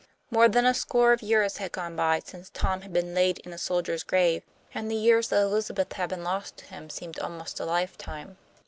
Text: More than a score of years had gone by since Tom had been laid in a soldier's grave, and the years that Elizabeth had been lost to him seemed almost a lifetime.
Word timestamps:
More 0.31 0.47
than 0.49 0.65
a 0.65 0.73
score 0.73 1.13
of 1.13 1.21
years 1.21 1.57
had 1.57 1.71
gone 1.73 1.95
by 1.95 2.21
since 2.25 2.49
Tom 2.49 2.81
had 2.81 2.91
been 2.91 3.13
laid 3.13 3.37
in 3.45 3.53
a 3.53 3.59
soldier's 3.59 4.01
grave, 4.01 4.41
and 4.73 4.89
the 4.89 4.95
years 4.95 5.27
that 5.27 5.43
Elizabeth 5.43 5.93
had 5.93 6.09
been 6.09 6.23
lost 6.23 6.57
to 6.57 6.65
him 6.65 6.89
seemed 6.89 7.19
almost 7.19 7.59
a 7.59 7.65
lifetime. 7.65 8.37